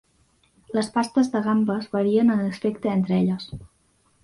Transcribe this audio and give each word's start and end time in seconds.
Les 0.77 0.89
pastes 0.95 1.29
de 1.35 1.41
gambes 1.49 1.87
varien 1.97 2.33
en 2.39 2.43
aspecte 2.47 2.91
entre 2.95 3.17
elles. 3.21 3.49